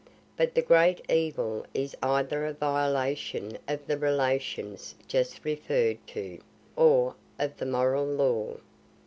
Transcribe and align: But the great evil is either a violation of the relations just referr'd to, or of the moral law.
But 0.35 0.55
the 0.55 0.63
great 0.63 0.99
evil 1.11 1.63
is 1.75 1.95
either 2.01 2.43
a 2.43 2.53
violation 2.53 3.59
of 3.67 3.85
the 3.85 3.99
relations 3.99 4.95
just 5.07 5.43
referr'd 5.45 5.99
to, 6.07 6.39
or 6.75 7.13
of 7.37 7.57
the 7.57 7.67
moral 7.67 8.07
law. 8.07 8.57